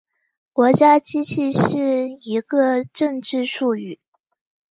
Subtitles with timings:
[0.51, 3.99] 国家机器是一个政治术语。